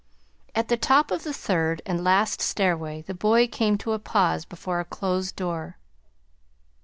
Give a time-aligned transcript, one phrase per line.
[0.55, 4.45] At the top of the third and last stairway the boy came to a pause
[4.45, 5.77] before a closed door.